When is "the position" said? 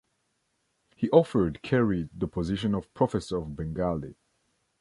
2.11-2.73